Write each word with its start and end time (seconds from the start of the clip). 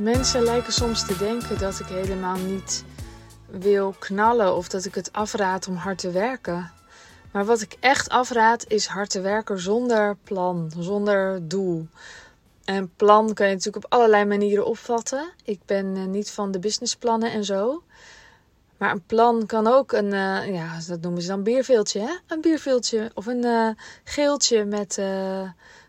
Mensen 0.00 0.42
lijken 0.42 0.72
soms 0.72 1.06
te 1.06 1.16
denken 1.16 1.58
dat 1.58 1.78
ik 1.80 1.86
helemaal 1.86 2.36
niet 2.36 2.84
wil 3.46 3.94
knallen 3.98 4.56
of 4.56 4.68
dat 4.68 4.84
ik 4.84 4.94
het 4.94 5.12
afraad 5.12 5.68
om 5.68 5.74
hard 5.74 5.98
te 5.98 6.10
werken. 6.10 6.70
Maar 7.32 7.44
wat 7.44 7.60
ik 7.60 7.76
echt 7.80 8.08
afraad 8.08 8.64
is 8.68 8.86
hard 8.86 9.10
te 9.10 9.20
werken 9.20 9.60
zonder 9.60 10.16
plan, 10.24 10.72
zonder 10.78 11.48
doel. 11.48 11.86
En 12.64 12.92
plan 12.96 13.34
kan 13.34 13.46
je 13.46 13.54
natuurlijk 13.54 13.84
op 13.84 13.92
allerlei 13.92 14.24
manieren 14.24 14.66
opvatten. 14.66 15.30
Ik 15.44 15.60
ben 15.66 15.96
eh, 15.96 16.04
niet 16.04 16.30
van 16.30 16.50
de 16.50 16.58
businessplannen 16.58 17.32
en 17.32 17.44
zo. 17.44 17.82
Maar 18.76 18.90
een 18.90 19.06
plan 19.06 19.46
kan 19.46 19.66
ook 19.66 19.92
een, 19.92 20.12
uh, 20.12 20.54
ja, 20.54 20.78
dat 20.86 21.00
noemen 21.00 21.22
ze 21.22 21.28
dan 21.28 21.42
bierveeltje, 21.42 22.00
hè? 22.00 22.16
Een 22.26 22.40
bierveeltje 22.40 23.10
of 23.14 23.26
een 23.26 23.44
uh, 23.44 23.68
geeltje 24.04 24.64
met, 24.64 25.02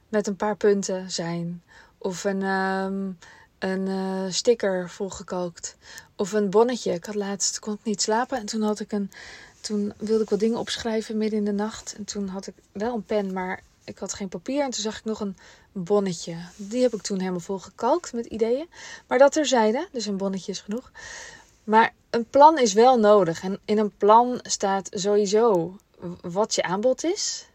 met 0.10 0.28
een 0.28 0.36
paar 0.36 0.56
punten 0.56 1.12
zijn. 1.12 1.64
Of 1.98 2.24
een, 2.24 2.44
um, 2.44 3.18
een 3.64 4.34
sticker 4.34 4.90
volgekookt. 4.90 5.76
Of 6.16 6.32
een 6.32 6.50
bonnetje. 6.50 6.94
Ik 6.94 7.06
had 7.06 7.16
laatst, 7.16 7.60
kon 7.60 7.74
ik 7.74 7.84
niet 7.84 8.02
slapen 8.02 8.38
en 8.38 8.46
toen 8.46 8.62
had 8.62 8.80
ik 8.80 8.92
een, 8.92 9.12
toen 9.62 9.94
wilde 9.98 10.24
ik 10.24 10.30
wat 10.30 10.40
dingen 10.40 10.60
opschrijven 10.60 11.18
midden 11.18 11.40
in 11.40 11.46
de 11.46 11.52
nacht. 11.52 11.94
En 11.98 12.04
toen 12.04 12.28
had 12.28 12.48
ik 12.48 12.54
wel 12.72 12.94
een 12.94 13.06
pen, 13.06 13.34
maar 13.34 13.64
ik 13.84 13.98
had 13.98 14.14
geen 14.14 14.30
papier. 14.30 14.64
En 14.64 14.70
toen 14.70 14.84
zag 14.84 14.98
ik 14.98 15.06
nog 15.06 15.20
een 15.20 15.38
bonnetje. 15.72 16.38
Die 16.56 16.82
heb 16.82 16.94
ik 16.94 17.02
toen 17.02 17.20
helemaal 17.20 17.40
volgekalkt 17.40 18.14
met 18.14 18.26
ideeën. 18.26 18.70
Maar 19.08 19.18
dat 19.18 19.32
terzijde, 19.32 19.88
dus 19.92 20.06
een 20.06 20.18
bonnetje 20.18 20.52
is 20.52 20.60
genoeg. 20.60 20.92
Maar 21.64 21.94
een 22.10 22.26
plan 22.26 22.60
is 22.60 22.74
wel 22.74 23.00
nodig. 23.00 23.44
En 23.44 23.60
in 23.66 23.78
een 23.78 23.98
plan 23.98 24.40
staat 24.42 24.90
sowieso 24.92 25.78
wat 26.22 26.56
je 26.56 26.64
aanbod 26.64 27.04
is, 27.04 27.46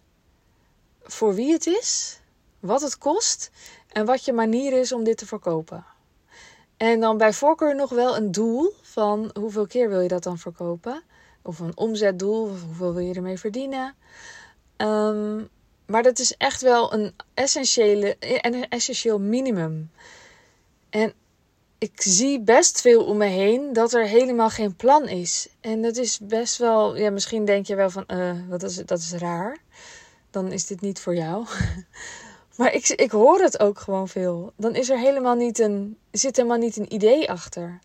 voor 1.03 1.35
wie 1.35 1.53
het 1.53 1.67
is, 1.67 2.21
wat 2.61 2.81
het 2.81 2.99
kost 2.99 3.51
en 3.89 4.05
wat 4.05 4.25
je 4.25 4.33
manier 4.33 4.73
is 4.81 4.93
om 4.93 5.05
dit 5.05 5.19
te 5.19 5.27
verkopen. 5.27 5.85
En 6.77 7.01
dan 7.01 7.19
bij 7.19 7.33
voorkeur 7.33 7.75
nog 7.75 7.91
wel 7.91 8.17
een 8.17 8.33
doel 8.33 8.73
van 8.83 9.31
hoeveel 9.41 9.67
keer 9.67 9.89
wil 9.89 10.01
je 10.01 10.09
dat 10.09 10.23
dan 10.23 10.39
verkopen? 10.39 11.03
Of 11.43 11.59
een 11.59 11.77
omzetdoel, 11.77 12.49
hoeveel 12.49 12.95
wil 12.95 13.05
je 13.05 13.15
ermee 13.15 13.39
verdienen? 13.39 13.95
Um, 14.77 15.49
maar 15.87 16.03
dat 16.03 16.19
is 16.19 16.37
echt 16.37 16.63
wel 16.63 16.93
een, 16.93 17.15
essentiële, 17.35 18.17
een 18.19 18.69
essentieel 18.69 19.19
minimum. 19.19 19.91
En 20.91 21.13
ik 21.79 22.03
zie 22.03 22.41
best 22.41 22.81
veel 22.81 23.05
om 23.05 23.17
me 23.17 23.27
heen 23.27 23.73
dat 23.73 23.93
er 23.93 24.07
helemaal 24.07 24.51
geen 24.51 24.77
plan 24.77 25.09
is. 25.09 25.49
En 25.61 25.83
dat 25.83 25.97
is 25.97 26.19
best 26.19 26.59
wel, 26.59 26.97
ja, 26.97 27.11
misschien 27.11 27.45
denk 27.45 27.67
je 27.67 27.75
wel 27.75 27.91
van, 27.91 28.05
uh, 28.07 28.33
wat 28.49 28.63
is, 28.63 28.77
dat 28.77 28.99
is 28.99 29.13
raar. 29.13 29.59
Dan 30.31 30.53
is 30.53 30.67
dit 30.67 30.81
niet 30.81 31.01
voor 31.01 31.15
jou. 31.15 31.47
maar 32.57 32.75
ik, 32.75 32.89
ik 32.89 33.11
hoor 33.11 33.41
het 33.41 33.61
ook 33.61 33.79
gewoon 33.79 34.09
veel. 34.09 34.53
Dan 34.57 34.75
is 34.75 34.91
er 34.91 34.99
helemaal 34.99 35.35
niet 35.35 35.59
een, 35.59 35.99
zit 36.11 36.37
helemaal 36.37 36.59
niet 36.59 36.77
een 36.77 36.95
idee 36.95 37.31
achter. 37.31 37.79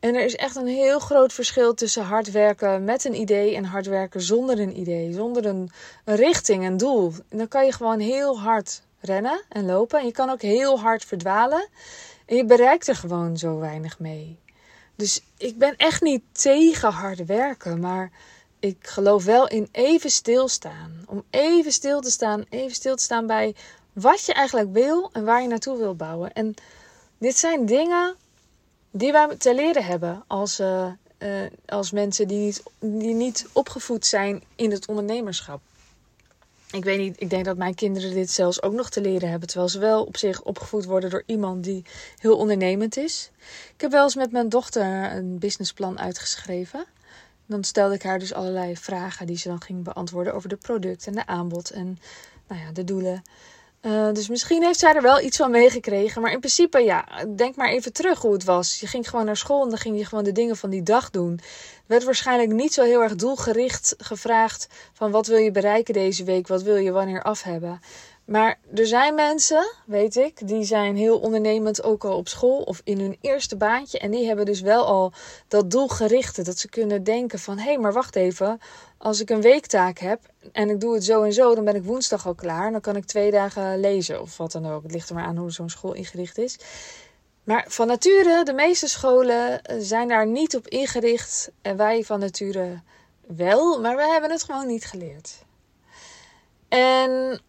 En 0.00 0.14
er 0.14 0.24
is 0.24 0.36
echt 0.36 0.56
een 0.56 0.66
heel 0.66 0.98
groot 0.98 1.32
verschil 1.32 1.74
tussen 1.74 2.04
hard 2.04 2.30
werken 2.30 2.84
met 2.84 3.04
een 3.04 3.20
idee 3.20 3.56
en 3.56 3.64
hard 3.64 3.86
werken 3.86 4.20
zonder 4.20 4.60
een 4.60 4.78
idee, 4.78 5.12
zonder 5.12 5.46
een, 5.46 5.70
een 6.04 6.16
richting, 6.16 6.66
een 6.66 6.76
doel. 6.76 7.12
En 7.28 7.38
dan 7.38 7.48
kan 7.48 7.64
je 7.64 7.72
gewoon 7.72 7.98
heel 7.98 8.40
hard 8.40 8.82
rennen 9.00 9.42
en 9.48 9.66
lopen. 9.66 9.98
En 9.98 10.06
je 10.06 10.12
kan 10.12 10.30
ook 10.30 10.42
heel 10.42 10.80
hard 10.80 11.04
verdwalen. 11.04 11.68
En 12.26 12.36
je 12.36 12.44
bereikt 12.44 12.88
er 12.88 12.96
gewoon 12.96 13.36
zo 13.36 13.58
weinig 13.58 13.98
mee. 13.98 14.38
Dus 14.96 15.20
ik 15.38 15.58
ben 15.58 15.76
echt 15.76 16.02
niet 16.02 16.22
tegen 16.32 16.90
hard 16.90 17.26
werken, 17.26 17.80
maar 17.80 18.10
ik 18.58 18.76
geloof 18.80 19.24
wel 19.24 19.48
in 19.48 19.68
even 19.72 20.10
stilstaan. 20.10 21.04
Om 21.06 21.24
even 21.30 21.72
stil 21.72 22.00
te 22.00 22.10
staan, 22.10 22.44
even 22.48 22.74
stil 22.74 22.96
te 22.96 23.02
staan 23.02 23.26
bij 23.26 23.54
wat 23.94 24.24
je 24.24 24.32
eigenlijk 24.32 24.72
wil 24.72 25.10
en 25.12 25.24
waar 25.24 25.42
je 25.42 25.48
naartoe 25.48 25.78
wil 25.78 25.94
bouwen. 25.94 26.32
En 26.32 26.54
dit 27.18 27.36
zijn 27.36 27.66
dingen 27.66 28.16
die 28.90 29.12
wij 29.12 29.36
te 29.36 29.54
leren 29.54 29.84
hebben 29.84 30.24
als, 30.26 30.60
uh, 30.60 30.86
uh, 31.18 31.28
als 31.66 31.90
mensen 31.90 32.28
die 32.28 32.38
niet, 32.38 32.62
die 32.78 33.14
niet 33.14 33.46
opgevoed 33.52 34.06
zijn 34.06 34.42
in 34.56 34.70
het 34.70 34.86
ondernemerschap. 34.86 35.60
Ik 36.70 36.84
weet 36.84 36.98
niet, 36.98 37.20
ik 37.20 37.30
denk 37.30 37.44
dat 37.44 37.56
mijn 37.56 37.74
kinderen 37.74 38.14
dit 38.14 38.30
zelfs 38.30 38.62
ook 38.62 38.72
nog 38.72 38.90
te 38.90 39.00
leren 39.00 39.30
hebben. 39.30 39.48
Terwijl 39.48 39.70
ze 39.70 39.78
wel 39.78 40.04
op 40.04 40.16
zich 40.16 40.42
opgevoed 40.42 40.84
worden 40.84 41.10
door 41.10 41.22
iemand 41.26 41.64
die 41.64 41.84
heel 42.18 42.36
ondernemend 42.36 42.96
is. 42.96 43.30
Ik 43.74 43.80
heb 43.80 43.90
wel 43.90 44.04
eens 44.04 44.14
met 44.14 44.32
mijn 44.32 44.48
dochter 44.48 45.12
een 45.12 45.38
businessplan 45.38 45.98
uitgeschreven. 45.98 46.84
Dan 47.46 47.64
stelde 47.64 47.94
ik 47.94 48.02
haar 48.02 48.18
dus 48.18 48.32
allerlei 48.32 48.76
vragen 48.76 49.26
die 49.26 49.38
ze 49.38 49.48
dan 49.48 49.62
ging 49.62 49.84
beantwoorden 49.84 50.34
over 50.34 50.48
de 50.48 50.56
product 50.56 51.06
en 51.06 51.12
de 51.12 51.26
aanbod 51.26 51.70
en 51.70 51.98
nou 52.48 52.60
ja, 52.60 52.72
de 52.72 52.84
doelen. 52.84 53.22
Uh, 53.86 54.12
dus 54.12 54.28
misschien 54.28 54.62
heeft 54.62 54.78
zij 54.78 54.94
er 54.94 55.02
wel 55.02 55.20
iets 55.20 55.36
van 55.36 55.50
meegekregen. 55.50 56.22
Maar 56.22 56.32
in 56.32 56.38
principe, 56.38 56.78
ja, 56.78 57.04
denk 57.36 57.56
maar 57.56 57.68
even 57.68 57.92
terug 57.92 58.20
hoe 58.20 58.32
het 58.32 58.44
was. 58.44 58.80
Je 58.80 58.86
ging 58.86 59.08
gewoon 59.08 59.24
naar 59.24 59.36
school 59.36 59.62
en 59.62 59.68
dan 59.68 59.78
ging 59.78 59.98
je 59.98 60.04
gewoon 60.04 60.24
de 60.24 60.32
dingen 60.32 60.56
van 60.56 60.70
die 60.70 60.82
dag 60.82 61.10
doen. 61.10 61.32
Er 61.40 61.82
werd 61.86 62.04
waarschijnlijk 62.04 62.52
niet 62.52 62.74
zo 62.74 62.82
heel 62.82 63.02
erg 63.02 63.14
doelgericht 63.14 63.94
gevraagd 63.98 64.68
van 64.92 65.10
wat 65.10 65.26
wil 65.26 65.38
je 65.38 65.50
bereiken 65.50 65.94
deze 65.94 66.24
week, 66.24 66.46
wat 66.46 66.62
wil 66.62 66.76
je 66.76 66.92
wanneer 66.92 67.22
af 67.22 67.42
hebben. 67.42 67.80
Maar 68.24 68.58
er 68.74 68.86
zijn 68.86 69.14
mensen, 69.14 69.74
weet 69.86 70.16
ik, 70.16 70.48
die 70.48 70.64
zijn 70.64 70.96
heel 70.96 71.18
ondernemend 71.18 71.82
ook 71.82 72.04
al 72.04 72.16
op 72.16 72.28
school 72.28 72.62
of 72.62 72.80
in 72.84 73.00
hun 73.00 73.18
eerste 73.20 73.56
baantje. 73.56 73.98
En 73.98 74.10
die 74.10 74.26
hebben 74.26 74.44
dus 74.44 74.60
wel 74.60 74.86
al 74.86 75.12
dat 75.48 75.70
doelgerichte. 75.70 76.42
Dat 76.42 76.58
ze 76.58 76.68
kunnen 76.68 77.04
denken 77.04 77.38
van, 77.38 77.58
hé, 77.58 77.64
hey, 77.64 77.78
maar 77.78 77.92
wacht 77.92 78.16
even. 78.16 78.60
Als 78.98 79.20
ik 79.20 79.30
een 79.30 79.40
weektaak 79.40 79.98
heb 79.98 80.20
en 80.52 80.70
ik 80.70 80.80
doe 80.80 80.94
het 80.94 81.04
zo 81.04 81.22
en 81.22 81.32
zo, 81.32 81.54
dan 81.54 81.64
ben 81.64 81.74
ik 81.74 81.84
woensdag 81.84 82.26
al 82.26 82.34
klaar. 82.34 82.72
Dan 82.72 82.80
kan 82.80 82.96
ik 82.96 83.04
twee 83.04 83.30
dagen 83.30 83.80
lezen 83.80 84.20
of 84.20 84.36
wat 84.36 84.52
dan 84.52 84.66
ook. 84.66 84.82
Het 84.82 84.92
ligt 84.92 85.08
er 85.08 85.14
maar 85.14 85.24
aan 85.24 85.36
hoe 85.36 85.52
zo'n 85.52 85.70
school 85.70 85.92
ingericht 85.92 86.38
is. 86.38 86.58
Maar 87.44 87.64
van 87.68 87.86
nature, 87.86 88.44
de 88.44 88.52
meeste 88.52 88.88
scholen 88.88 89.60
zijn 89.78 90.08
daar 90.08 90.26
niet 90.26 90.56
op 90.56 90.68
ingericht. 90.68 91.50
En 91.62 91.76
wij 91.76 92.04
van 92.04 92.20
nature 92.20 92.82
wel, 93.26 93.80
maar 93.80 93.96
we 93.96 94.02
hebben 94.02 94.30
het 94.30 94.42
gewoon 94.42 94.66
niet 94.66 94.84
geleerd. 94.84 95.44
En 96.68 97.40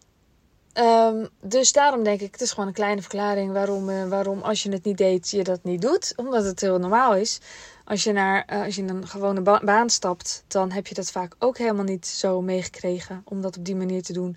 Um, 0.78 1.28
dus 1.40 1.72
daarom 1.72 2.02
denk 2.02 2.20
ik, 2.20 2.32
het 2.32 2.40
is 2.40 2.50
gewoon 2.50 2.66
een 2.66 2.74
kleine 2.74 3.00
verklaring 3.00 3.52
waarom, 3.52 3.88
uh, 3.88 4.08
waarom 4.08 4.42
als 4.42 4.62
je 4.62 4.70
het 4.70 4.84
niet 4.84 4.98
deed, 4.98 5.30
je 5.30 5.44
dat 5.44 5.64
niet 5.64 5.80
doet. 5.80 6.12
Omdat 6.16 6.44
het 6.44 6.60
heel 6.60 6.78
normaal 6.78 7.14
is. 7.14 7.40
Als 7.84 8.04
je, 8.04 8.12
naar, 8.12 8.46
uh, 8.52 8.64
als 8.64 8.74
je 8.74 8.82
in 8.82 8.88
een 8.88 9.08
gewone 9.08 9.40
ba 9.40 9.60
baan 9.64 9.90
stapt, 9.90 10.44
dan 10.46 10.70
heb 10.70 10.86
je 10.86 10.94
dat 10.94 11.10
vaak 11.10 11.34
ook 11.38 11.58
helemaal 11.58 11.84
niet 11.84 12.06
zo 12.06 12.42
meegekregen 12.42 13.22
om 13.24 13.40
dat 13.40 13.56
op 13.56 13.64
die 13.64 13.76
manier 13.76 14.02
te 14.02 14.12
doen. 14.12 14.36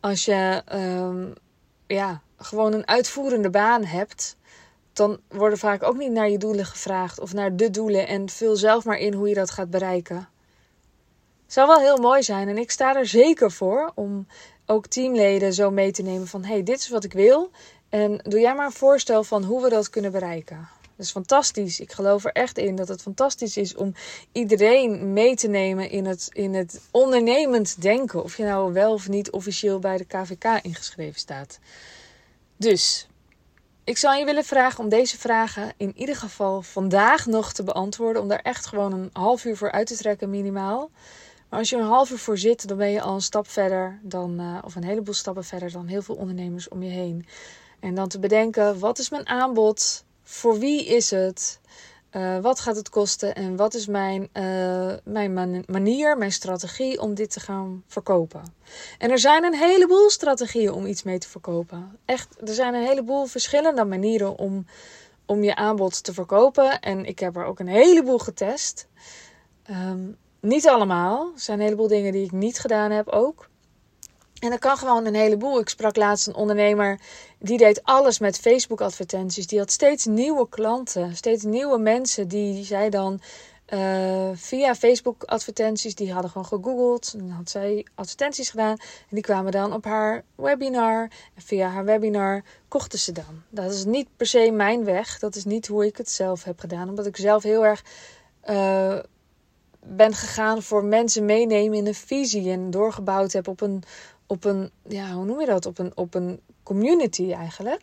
Als 0.00 0.24
je 0.24 0.62
um, 0.74 1.32
ja, 1.86 2.20
gewoon 2.36 2.72
een 2.72 2.88
uitvoerende 2.88 3.50
baan 3.50 3.84
hebt, 3.84 4.36
dan 4.92 5.20
worden 5.28 5.58
vaak 5.58 5.82
ook 5.82 5.96
niet 5.96 6.12
naar 6.12 6.30
je 6.30 6.38
doelen 6.38 6.66
gevraagd 6.66 7.20
of 7.20 7.32
naar 7.32 7.56
de 7.56 7.70
doelen 7.70 8.08
en 8.08 8.28
vul 8.28 8.56
zelf 8.56 8.84
maar 8.84 8.98
in 8.98 9.14
hoe 9.14 9.28
je 9.28 9.34
dat 9.34 9.50
gaat 9.50 9.70
bereiken. 9.70 10.28
Zou 11.52 11.66
wel 11.66 11.80
heel 11.80 11.96
mooi 11.96 12.22
zijn 12.22 12.48
en 12.48 12.58
ik 12.58 12.70
sta 12.70 12.96
er 12.96 13.06
zeker 13.06 13.50
voor 13.50 13.92
om 13.94 14.26
ook 14.66 14.86
teamleden 14.86 15.54
zo 15.54 15.70
mee 15.70 15.92
te 15.92 16.02
nemen 16.02 16.26
van 16.26 16.44
hey, 16.44 16.62
dit 16.62 16.78
is 16.78 16.88
wat 16.88 17.04
ik 17.04 17.12
wil. 17.12 17.50
En 17.88 18.20
doe 18.22 18.40
jij 18.40 18.54
maar 18.54 18.66
een 18.66 18.72
voorstel 18.72 19.24
van 19.24 19.44
hoe 19.44 19.62
we 19.62 19.68
dat 19.68 19.90
kunnen 19.90 20.12
bereiken. 20.12 20.68
Dat 20.96 21.06
is 21.06 21.10
fantastisch. 21.10 21.80
Ik 21.80 21.92
geloof 21.92 22.24
er 22.24 22.32
echt 22.32 22.58
in 22.58 22.76
dat 22.76 22.88
het 22.88 23.02
fantastisch 23.02 23.56
is 23.56 23.74
om 23.74 23.94
iedereen 24.32 25.12
mee 25.12 25.34
te 25.34 25.48
nemen 25.48 25.90
in 25.90 26.06
het, 26.06 26.28
in 26.32 26.54
het 26.54 26.80
ondernemend 26.90 27.82
denken. 27.82 28.22
Of 28.22 28.36
je 28.36 28.44
nou 28.44 28.72
wel 28.72 28.92
of 28.92 29.08
niet 29.08 29.30
officieel 29.30 29.78
bij 29.78 29.96
de 29.96 30.04
KVK 30.04 30.44
ingeschreven 30.62 31.20
staat. 31.20 31.58
Dus 32.56 33.08
ik 33.84 33.98
zou 33.98 34.18
je 34.18 34.24
willen 34.24 34.44
vragen 34.44 34.84
om 34.84 34.88
deze 34.88 35.18
vragen 35.18 35.72
in 35.76 35.92
ieder 35.96 36.16
geval 36.16 36.62
vandaag 36.62 37.26
nog 37.26 37.52
te 37.52 37.62
beantwoorden. 37.62 38.22
Om 38.22 38.28
daar 38.28 38.42
echt 38.42 38.66
gewoon 38.66 38.92
een 38.92 39.10
half 39.12 39.44
uur 39.44 39.56
voor 39.56 39.70
uit 39.70 39.86
te 39.86 39.96
trekken, 39.96 40.30
minimaal. 40.30 40.90
Als 41.52 41.70
je 41.70 41.76
een 41.76 41.82
half 41.82 42.10
uur 42.10 42.18
voor 42.18 42.38
zit, 42.38 42.68
dan 42.68 42.76
ben 42.76 42.90
je 42.90 43.00
al 43.00 43.14
een 43.14 43.20
stap 43.20 43.48
verder 43.48 44.00
dan, 44.02 44.40
uh, 44.40 44.58
of 44.64 44.74
een 44.74 44.84
heleboel 44.84 45.14
stappen 45.14 45.44
verder 45.44 45.72
dan 45.72 45.86
heel 45.86 46.02
veel 46.02 46.14
ondernemers 46.14 46.68
om 46.68 46.82
je 46.82 46.90
heen. 46.90 47.26
En 47.80 47.94
dan 47.94 48.08
te 48.08 48.18
bedenken, 48.18 48.78
wat 48.78 48.98
is 48.98 49.10
mijn 49.10 49.28
aanbod? 49.28 50.04
Voor 50.22 50.58
wie 50.58 50.84
is 50.84 51.10
het? 51.10 51.60
Uh, 52.12 52.38
wat 52.38 52.60
gaat 52.60 52.76
het 52.76 52.88
kosten? 52.88 53.34
En 53.34 53.56
wat 53.56 53.74
is 53.74 53.86
mijn, 53.86 54.28
uh, 54.32 54.92
mijn 55.04 55.64
manier, 55.66 56.18
mijn 56.18 56.32
strategie 56.32 57.00
om 57.00 57.14
dit 57.14 57.30
te 57.30 57.40
gaan 57.40 57.82
verkopen? 57.86 58.42
En 58.98 59.10
er 59.10 59.18
zijn 59.18 59.44
een 59.44 59.54
heleboel 59.54 60.10
strategieën 60.10 60.72
om 60.72 60.86
iets 60.86 61.02
mee 61.02 61.18
te 61.18 61.28
verkopen. 61.28 61.98
Echt, 62.04 62.48
er 62.48 62.54
zijn 62.54 62.74
een 62.74 62.86
heleboel 62.86 63.26
verschillende 63.26 63.84
manieren 63.84 64.38
om, 64.38 64.66
om 65.26 65.42
je 65.42 65.54
aanbod 65.54 66.04
te 66.04 66.12
verkopen. 66.12 66.80
En 66.80 67.04
ik 67.04 67.18
heb 67.18 67.36
er 67.36 67.44
ook 67.44 67.58
een 67.58 67.68
heleboel 67.68 68.18
getest. 68.18 68.88
Um, 69.70 70.16
niet 70.42 70.68
allemaal. 70.68 71.30
Er 71.34 71.40
zijn 71.40 71.58
een 71.58 71.64
heleboel 71.64 71.88
dingen 71.88 72.12
die 72.12 72.24
ik 72.24 72.32
niet 72.32 72.58
gedaan 72.58 72.90
heb 72.90 73.08
ook. 73.08 73.50
En 74.38 74.50
dat 74.50 74.58
kan 74.58 74.76
gewoon 74.76 75.06
een 75.06 75.14
heleboel. 75.14 75.60
Ik 75.60 75.68
sprak 75.68 75.96
laatst 75.96 76.26
een 76.26 76.34
ondernemer 76.34 77.00
die 77.38 77.58
deed 77.58 77.84
alles 77.84 78.18
met 78.18 78.38
Facebook 78.38 78.80
advertenties. 78.80 79.46
Die 79.46 79.58
had 79.58 79.70
steeds 79.70 80.04
nieuwe 80.04 80.48
klanten, 80.48 81.16
steeds 81.16 81.42
nieuwe 81.42 81.78
mensen 81.78 82.28
die 82.28 82.64
zij 82.64 82.90
dan 82.90 83.20
uh, 83.68 84.30
via 84.34 84.74
Facebook 84.74 85.22
advertenties. 85.24 85.94
Die 85.94 86.12
hadden 86.12 86.30
gewoon 86.30 86.46
gegoogeld. 86.46 87.14
En 87.18 87.30
had 87.30 87.50
zij 87.50 87.86
advertenties 87.94 88.50
gedaan. 88.50 88.76
En 88.78 89.08
die 89.10 89.22
kwamen 89.22 89.52
dan 89.52 89.72
op 89.72 89.84
haar 89.84 90.24
webinar. 90.34 91.10
En 91.34 91.42
via 91.42 91.68
haar 91.68 91.84
webinar 91.84 92.42
kochten 92.68 92.98
ze 92.98 93.12
dan. 93.12 93.42
Dat 93.48 93.72
is 93.72 93.84
niet 93.84 94.08
per 94.16 94.26
se 94.26 94.50
mijn 94.50 94.84
weg. 94.84 95.18
Dat 95.18 95.34
is 95.34 95.44
niet 95.44 95.66
hoe 95.66 95.86
ik 95.86 95.96
het 95.96 96.10
zelf 96.10 96.44
heb 96.44 96.60
gedaan. 96.60 96.88
Omdat 96.88 97.06
ik 97.06 97.16
zelf 97.16 97.42
heel 97.42 97.64
erg 97.64 97.84
uh, 98.50 98.98
ben 99.84 100.14
gegaan 100.14 100.62
voor 100.62 100.84
mensen 100.84 101.24
meenemen 101.24 101.78
in 101.78 101.86
een 101.86 101.94
visie. 101.94 102.50
En 102.50 102.70
doorgebouwd 102.70 103.32
heb 103.32 103.48
op 103.48 103.60
een, 103.60 103.82
op 104.26 104.44
een 104.44 104.70
ja, 104.88 105.12
hoe 105.12 105.24
noem 105.24 105.40
je 105.40 105.46
dat? 105.46 105.66
Op 105.66 105.78
een, 105.78 105.92
op 105.94 106.14
een 106.14 106.40
community 106.62 107.32
eigenlijk. 107.32 107.82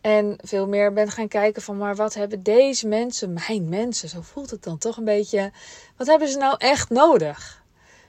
En 0.00 0.36
veel 0.42 0.68
meer 0.68 0.92
ben 0.92 1.10
gaan 1.10 1.28
kijken 1.28 1.62
van, 1.62 1.76
maar 1.76 1.96
wat 1.96 2.14
hebben 2.14 2.42
deze 2.42 2.88
mensen, 2.88 3.32
mijn 3.32 3.68
mensen, 3.68 4.08
zo 4.08 4.20
voelt 4.20 4.50
het 4.50 4.62
dan 4.62 4.78
toch 4.78 4.96
een 4.96 5.04
beetje, 5.04 5.52
wat 5.96 6.06
hebben 6.06 6.28
ze 6.28 6.38
nou 6.38 6.54
echt 6.58 6.90
nodig? 6.90 7.62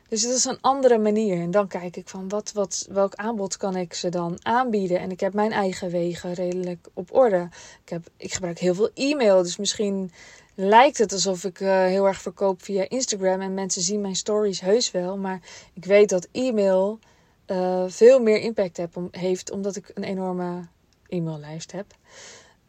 Dus 0.08 0.22
het 0.22 0.34
is 0.34 0.46
een 0.46 0.62
andere 0.62 0.98
manier. 0.98 1.42
En 1.42 1.52
dan 1.52 1.68
kijk 1.68 1.96
ik 1.96 2.10
van, 2.10 2.30
wat, 2.30 2.52
wat, 2.52 2.88
welk 2.90 3.16
aanbod 3.16 3.58
kan 3.58 3.76
ik 3.76 3.94
ze 3.94 4.10
dan 4.10 4.38
aanbieden? 4.42 5.00
En 5.00 5.12
ik 5.12 5.20
heb 5.20 5.34
mijn 5.34 5.52
eigen 5.52 5.90
wegen 5.90 6.34
redelijk 6.34 6.88
op 6.94 7.16
orde. 7.16 7.50
Ik, 7.84 7.90
heb, 7.90 8.08
ik 8.18 8.34
gebruik 8.34 8.60
heel 8.60 8.76
veel 8.76 8.90
e-mail, 8.94 9.44
dus 9.44 9.58
misschien 9.58 10.12
lijkt 10.56 10.98
het 10.98 11.12
alsof 11.12 11.44
ik 11.44 11.60
uh, 11.60 11.70
heel 11.70 12.06
erg 12.06 12.22
verkoop 12.22 12.64
via 12.64 12.90
Instagram 12.90 13.42
en 13.42 13.54
mensen 13.54 13.82
zien 13.82 14.02
mijn 14.02 14.16
stories 14.16 14.62
heus 14.62 14.92
wel. 14.92 15.18
Maar 15.18 15.40
ik 15.74 15.86
weet 15.86 16.10
dat 16.10 16.28
e-mail 16.32 17.00
uh, 17.48 17.84
veel 17.88 18.20
meer 18.20 18.40
impact 18.40 18.80
heeft, 19.12 19.52
omdat 19.52 19.76
ik 19.76 19.92
een 19.94 20.04
enorme 20.04 20.68
e-maillijst 21.08 21.72
heb. 21.72 21.86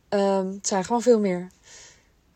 Um, 0.09 0.51
het 0.51 0.67
zijn 0.67 0.85
gewoon 0.85 1.03
veel 1.03 1.21
meer. 1.21 1.49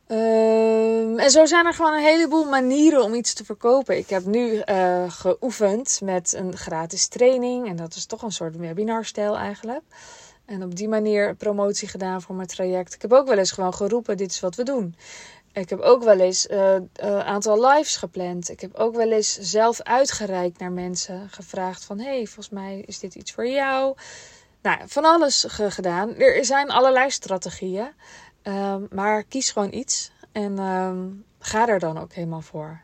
Um, 0.08 1.18
en 1.18 1.30
zo 1.30 1.44
zijn 1.46 1.66
er 1.66 1.74
gewoon 1.74 1.94
een 1.94 2.02
heleboel 2.02 2.44
manieren 2.44 3.02
om 3.02 3.14
iets 3.14 3.34
te 3.34 3.44
verkopen. 3.44 3.96
Ik 3.96 4.08
heb 4.08 4.24
nu 4.24 4.62
uh, 4.64 5.10
geoefend 5.10 6.00
met 6.02 6.34
een 6.36 6.56
gratis 6.56 7.06
training. 7.06 7.68
En 7.68 7.76
dat 7.76 7.94
is 7.94 8.06
toch 8.06 8.22
een 8.22 8.32
soort 8.32 8.56
webinarstijl 8.56 9.36
eigenlijk. 9.36 9.82
En 10.44 10.62
op 10.62 10.76
die 10.76 10.88
manier 10.88 11.34
promotie 11.34 11.88
gedaan 11.88 12.22
voor 12.22 12.34
mijn 12.34 12.48
traject. 12.48 12.94
Ik 12.94 13.02
heb 13.02 13.12
ook 13.12 13.26
wel 13.26 13.38
eens 13.38 13.50
gewoon 13.52 13.74
geroepen: 13.74 14.16
dit 14.16 14.30
is 14.30 14.40
wat 14.40 14.54
we 14.54 14.62
doen. 14.62 14.94
Ik 15.52 15.70
heb 15.70 15.80
ook 15.80 16.02
wel 16.02 16.18
eens 16.18 16.50
een 16.50 16.90
uh, 17.02 17.10
uh, 17.10 17.18
aantal 17.18 17.66
lives 17.66 17.96
gepland. 17.96 18.50
Ik 18.50 18.60
heb 18.60 18.74
ook 18.74 18.94
wel 18.94 19.12
eens 19.12 19.38
zelf 19.38 19.80
uitgereikt 19.80 20.58
naar 20.58 20.72
mensen. 20.72 21.28
Gevraagd 21.30 21.84
van, 21.84 21.98
hey, 21.98 22.26
volgens 22.26 22.48
mij 22.48 22.82
is 22.86 22.98
dit 22.98 23.14
iets 23.14 23.32
voor 23.32 23.46
jou. 23.46 23.96
Nou, 24.62 24.78
van 24.86 25.04
alles 25.04 25.44
gedaan. 25.48 26.16
Er 26.16 26.44
zijn 26.44 26.70
allerlei 26.70 27.10
strategieën. 27.10 27.88
Um, 28.42 28.86
maar 28.90 29.24
kies 29.24 29.50
gewoon 29.50 29.72
iets. 29.72 30.12
En 30.32 30.58
um, 30.58 31.24
ga 31.38 31.68
er 31.68 31.78
dan 31.78 31.98
ook 31.98 32.12
helemaal 32.12 32.40
voor. 32.40 32.80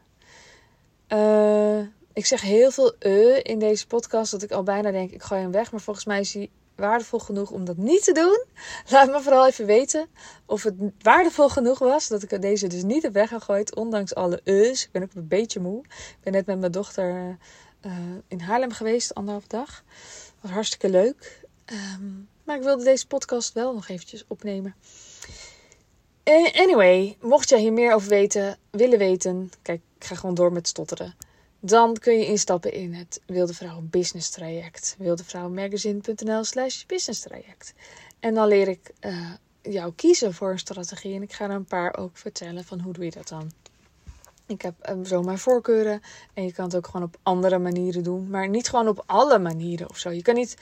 Uh, 1.09 1.79
ik 2.13 2.27
zeg 2.27 2.41
heel 2.41 2.71
veel 2.71 2.95
uh 3.01 3.39
in 3.43 3.59
deze 3.59 3.87
podcast. 3.87 4.31
Dat 4.31 4.43
ik 4.43 4.51
al 4.51 4.63
bijna 4.63 4.91
denk, 4.91 5.11
ik 5.11 5.23
gooi 5.23 5.41
hem 5.41 5.53
weg. 5.53 5.71
Maar 5.71 5.81
volgens 5.81 6.07
mij 6.07 6.21
is 6.21 6.35
hij 6.35 6.51
waardevol 6.77 7.19
genoeg 7.19 7.51
om 7.51 7.65
dat 7.65 7.77
niet 7.77 8.05
te 8.05 8.13
doen? 8.13 8.45
Laat 8.93 9.11
me 9.11 9.21
vooral 9.21 9.47
even 9.47 9.67
weten 9.67 10.09
of 10.47 10.63
het 10.63 10.75
waardevol 10.99 11.49
genoeg 11.49 11.79
was 11.79 12.09
dat 12.09 12.23
ik 12.23 12.43
deze 12.43 12.67
dus 12.67 12.83
niet 12.83 13.03
heb 13.03 13.13
weggegooid, 13.13 13.77
ondanks 13.77 14.15
alle 14.15 14.41
us. 14.45 14.85
Ik 14.85 14.91
ben 14.93 15.03
ook 15.03 15.15
een 15.15 15.29
beetje 15.29 15.61
moe. 15.61 15.83
Ik 15.85 16.17
ben 16.21 16.33
net 16.33 16.47
met 16.47 16.59
mijn 16.59 16.73
dochter 16.73 17.39
uh, 17.87 17.93
in 18.29 18.41
Haarlem 18.41 18.73
geweest, 18.73 19.15
anderhalf 19.15 19.47
dag. 19.47 19.85
Was 20.41 20.51
hartstikke 20.51 20.89
leuk. 20.89 21.47
Um, 21.67 22.29
maar 22.45 22.57
ik 22.57 22.63
wilde 22.63 22.85
deze 22.85 23.07
podcast 23.07 23.53
wel 23.53 23.75
nog 23.75 23.89
eventjes 23.89 24.25
opnemen. 24.27 24.75
Uh, 26.25 26.53
anyway, 26.53 27.17
mocht 27.21 27.49
jij 27.49 27.61
hier 27.61 27.73
meer 27.73 27.95
over 27.95 28.09
weten, 28.09 28.59
willen 28.71 28.99
weten, 28.99 29.51
kijk, 29.63 29.81
ik 29.99 30.05
ga 30.05 30.15
gewoon 30.15 30.35
door 30.35 30.53
met 30.53 30.69
stotteren 30.69 31.15
dan 31.67 31.95
kun 31.95 32.19
je 32.19 32.27
instappen 32.27 32.73
in 32.73 32.95
het 32.95 33.21
Wilde 33.27 33.55
Vrouw 33.55 33.81
Business 33.83 34.31
Traject. 34.31 34.95
Wildevrouwmagazine.nl 34.99 36.45
slash 36.45 36.85
business 36.87 37.21
traject. 37.21 37.75
En 38.21 38.35
dan 38.35 38.49
leer 38.49 38.69
ik 38.69 38.91
uh, 39.01 39.31
jou 39.63 39.93
kiezen 39.97 40.35
voor 40.35 40.51
een 40.51 40.59
strategie. 40.59 41.15
En 41.15 41.23
ik 41.23 41.33
ga 41.33 41.45
er 41.45 41.51
een 41.51 41.65
paar 41.65 41.97
ook 41.97 42.17
vertellen 42.17 42.65
van 42.65 42.81
hoe 42.81 42.93
doe 42.93 43.05
je 43.05 43.11
dat 43.11 43.29
dan. 43.29 43.51
Ik 44.47 44.63
heb 44.63 44.75
um, 44.89 45.05
zo 45.05 45.23
mijn 45.23 45.39
voorkeuren. 45.39 46.01
En 46.35 46.45
je 46.45 46.53
kan 46.53 46.65
het 46.65 46.77
ook 46.77 46.87
gewoon 46.87 47.07
op 47.07 47.17
andere 47.23 47.59
manieren 47.59 48.03
doen. 48.03 48.31
Maar 48.31 48.49
niet 48.49 48.69
gewoon 48.69 48.89
op 48.89 49.03
alle 49.07 49.39
manieren 49.39 49.89
of 49.91 49.99
zo. 49.99 50.11
Je 50.11 50.23
kan 50.23 50.35
niet... 50.35 50.57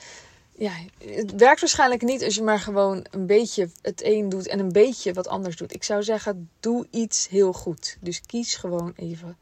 Ja, 0.57 0.73
het 0.99 1.35
werkt 1.35 1.61
waarschijnlijk 1.61 2.03
niet 2.03 2.25
als 2.25 2.35
je 2.35 2.43
maar 2.43 2.61
gewoon 2.61 3.07
een 3.11 3.27
beetje 3.27 3.69
het 3.83 4.05
een 4.05 4.29
doet 4.29 4.47
en 4.47 4.59
een 4.59 4.73
beetje 4.73 5.13
wat 5.13 5.29
anders 5.29 5.57
doet. 5.57 5.75
Ik 5.75 5.85
zou 5.85 6.03
zeggen, 6.03 6.51
doe 6.61 6.87
iets 6.91 7.29
heel 7.29 7.53
goed. 7.53 7.97
Dus 8.01 8.21
kies 8.21 8.55
gewoon 8.55 8.93
even 8.97 9.37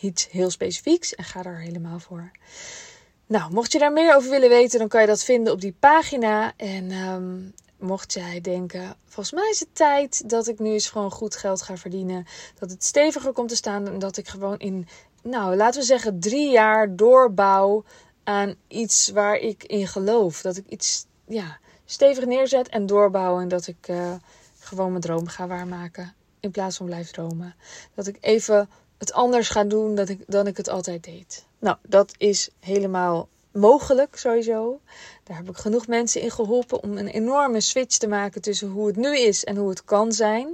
iets 0.00 0.28
heel 0.30 0.50
specifieks 0.50 1.14
en 1.14 1.24
ga 1.24 1.42
daar 1.42 1.58
helemaal 1.58 1.98
voor. 1.98 2.30
Nou, 3.26 3.52
mocht 3.52 3.72
je 3.72 3.78
daar 3.78 3.92
meer 3.92 4.14
over 4.14 4.30
willen 4.30 4.48
weten, 4.48 4.78
dan 4.78 4.88
kan 4.88 5.00
je 5.00 5.06
dat 5.06 5.24
vinden 5.24 5.52
op 5.52 5.60
die 5.60 5.76
pagina. 5.80 6.52
En 6.56 6.90
um, 6.90 7.54
mocht 7.78 8.12
jij 8.12 8.40
denken, 8.40 8.96
volgens 9.04 9.32
mij 9.32 9.50
is 9.50 9.60
het 9.60 9.74
tijd 9.74 10.30
dat 10.30 10.46
ik 10.46 10.58
nu 10.58 10.70
eens 10.70 10.88
gewoon 10.88 11.10
goed 11.10 11.36
geld 11.36 11.62
ga 11.62 11.76
verdienen. 11.76 12.26
Dat 12.58 12.70
het 12.70 12.84
steviger 12.84 13.32
komt 13.32 13.48
te 13.48 13.56
staan 13.56 13.88
en 13.88 13.98
dat 13.98 14.16
ik 14.16 14.28
gewoon 14.28 14.58
in, 14.58 14.88
nou, 15.22 15.56
laten 15.56 15.80
we 15.80 15.86
zeggen, 15.86 16.20
drie 16.20 16.50
jaar 16.50 16.96
doorbouw 16.96 17.84
aan 18.24 18.54
iets 18.68 19.08
waar 19.08 19.36
ik 19.36 19.64
in 19.64 19.86
geloof. 19.86 20.40
Dat 20.40 20.56
ik 20.56 20.64
iets, 20.68 21.06
ja, 21.26 21.58
stevig 21.84 22.24
neerzet 22.24 22.68
en 22.68 22.86
doorbouw 22.86 23.40
en 23.40 23.48
dat 23.48 23.66
ik 23.66 23.88
uh, 23.88 24.14
gewoon 24.58 24.90
mijn 24.90 25.02
droom 25.02 25.26
ga 25.26 25.46
waarmaken. 25.46 26.14
In 26.40 26.50
plaats 26.50 26.76
van 26.76 26.86
blijf 26.86 27.10
dromen. 27.10 27.54
Dat 27.94 28.06
ik 28.06 28.16
even 28.20 28.68
het 28.98 29.12
anders 29.12 29.48
ga 29.48 29.64
doen 29.64 29.94
dan 29.94 30.08
ik, 30.08 30.24
dan 30.26 30.46
ik 30.46 30.56
het 30.56 30.68
altijd 30.68 31.04
deed. 31.04 31.44
Nou, 31.58 31.76
dat 31.82 32.14
is 32.16 32.48
helemaal 32.60 33.28
mogelijk 33.52 34.16
sowieso. 34.16 34.80
Daar 35.24 35.36
heb 35.36 35.48
ik 35.48 35.56
genoeg 35.56 35.86
mensen 35.86 36.20
in 36.20 36.30
geholpen 36.30 36.82
om 36.82 36.96
een 36.96 37.08
enorme 37.08 37.60
switch 37.60 37.96
te 37.96 38.08
maken 38.08 38.42
tussen 38.42 38.68
hoe 38.68 38.86
het 38.86 38.96
nu 38.96 39.18
is 39.18 39.44
en 39.44 39.56
hoe 39.56 39.68
het 39.68 39.84
kan 39.84 40.12
zijn. 40.12 40.48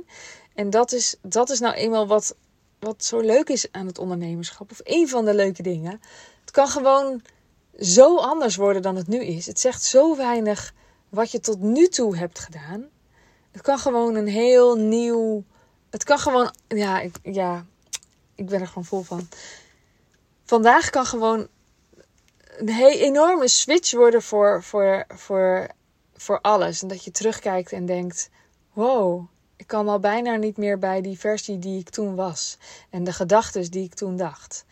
En 0.54 0.70
dat 0.70 0.92
is, 0.92 1.16
dat 1.22 1.50
is 1.50 1.60
nou 1.60 1.74
eenmaal 1.74 2.06
wat, 2.06 2.36
wat 2.78 3.04
zo 3.04 3.20
leuk 3.20 3.48
is 3.48 3.72
aan 3.72 3.86
het 3.86 3.98
ondernemerschap. 3.98 4.70
Of 4.70 4.80
een 4.82 5.08
van 5.08 5.24
de 5.24 5.34
leuke 5.34 5.62
dingen. 5.62 6.00
Het 6.40 6.50
kan 6.50 6.68
gewoon 6.68 7.22
zo 7.80 8.16
anders 8.16 8.56
worden 8.56 8.82
dan 8.82 8.96
het 8.96 9.08
nu 9.08 9.24
is. 9.24 9.46
Het 9.46 9.60
zegt 9.60 9.82
zo 9.82 10.16
weinig 10.16 10.74
wat 11.08 11.30
je 11.30 11.40
tot 11.40 11.60
nu 11.60 11.88
toe 11.88 12.16
hebt 12.16 12.38
gedaan. 12.38 12.84
Het 13.52 13.62
kan 13.62 13.78
gewoon 13.78 14.14
een 14.14 14.28
heel 14.28 14.76
nieuw. 14.76 15.44
Het 15.90 16.04
kan 16.04 16.18
gewoon. 16.18 16.54
Ja, 16.68 17.00
ik, 17.00 17.16
ja 17.22 17.66
ik 18.34 18.46
ben 18.46 18.60
er 18.60 18.66
gewoon 18.66 18.84
vol 18.84 19.02
van. 19.02 19.28
Vandaag 20.44 20.90
kan 20.90 21.06
gewoon 21.06 21.48
een 22.58 22.68
enorme 22.88 23.48
switch 23.48 23.92
worden 23.92 24.22
voor, 24.22 24.62
voor, 24.62 25.04
voor, 25.08 25.68
voor 26.14 26.40
alles. 26.40 26.82
En 26.82 26.88
dat 26.88 27.04
je 27.04 27.10
terugkijkt 27.10 27.72
en 27.72 27.86
denkt: 27.86 28.30
wow, 28.72 29.26
ik 29.56 29.66
kan 29.66 29.88
al 29.88 29.98
bijna 29.98 30.36
niet 30.36 30.56
meer 30.56 30.78
bij 30.78 31.00
die 31.00 31.18
versie 31.18 31.58
die 31.58 31.78
ik 31.78 31.90
toen 31.90 32.14
was. 32.14 32.58
En 32.90 33.04
de 33.04 33.12
gedachten 33.12 33.70
die 33.70 33.84
ik 33.84 33.94
toen 33.94 34.16
dacht. 34.16 34.64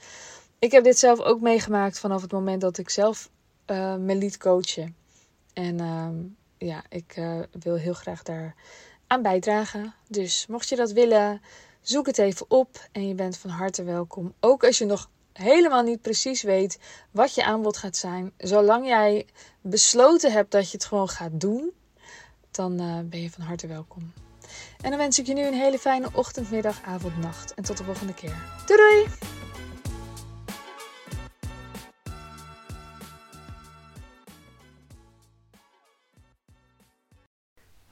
Ik 0.59 0.73
heb 0.73 0.85
dit 0.85 0.99
zelf 0.99 1.21
ook 1.21 1.41
meegemaakt 1.41 1.99
vanaf 1.99 2.23
het 2.23 2.33
moment 2.33 2.61
dat 2.61 2.79
ik 2.79 2.91
zelf 2.91 3.31
uh, 3.67 3.95
me 3.95 4.15
liet 4.15 4.37
coachen. 4.37 4.97
En 5.53 5.79
uh, 5.81 6.69
ja, 6.69 6.83
ik 6.89 7.17
uh, 7.17 7.41
wil 7.61 7.75
heel 7.75 7.95
graag 7.95 8.23
daar 8.23 8.55
aan 9.07 9.23
bijdragen. 9.23 9.95
Dus 10.09 10.47
mocht 10.47 10.69
je 10.69 10.77
dat 10.77 10.93
willen, 10.93 11.41
Zoek 11.83 12.07
het 12.07 12.19
even 12.19 12.47
op 12.49 12.89
en 12.93 13.09
je 13.09 13.15
bent 13.15 13.39
van 13.39 13.51
harte 13.51 13.83
welkom. 13.83 14.35
Ook 14.41 14.65
als 14.65 14.79
je 14.79 14.85
nog 14.85 15.11
helemaal 15.33 15.83
niet 15.83 16.03
precies 16.03 16.43
weet 16.43 16.79
wat 17.11 17.35
je 17.35 17.45
aanbod 17.45 17.77
gaat 17.77 17.97
zijn. 17.97 18.33
Zolang 18.39 18.87
jij 18.87 19.27
besloten 19.61 20.33
hebt 20.33 20.51
dat 20.51 20.71
je 20.71 20.77
het 20.77 20.87
gewoon 20.87 21.09
gaat 21.09 21.41
doen, 21.41 21.73
dan 22.51 22.81
uh, 22.81 22.99
ben 23.05 23.23
je 23.23 23.31
van 23.31 23.45
harte 23.45 23.67
welkom. 23.67 24.13
En 24.81 24.91
dan 24.91 24.99
wens 24.99 25.19
ik 25.19 25.27
je 25.27 25.35
nu 25.35 25.43
een 25.43 25.55
hele 25.55 25.79
fijne 25.79 26.09
ochtend, 26.13 26.51
middag, 26.51 26.83
avond, 26.83 27.19
nacht. 27.19 27.55
En 27.55 27.63
tot 27.65 27.77
de 27.77 27.85
volgende 27.85 28.15
keer. 28.15 28.37
Doei 28.67 28.81
doei! 28.81 29.42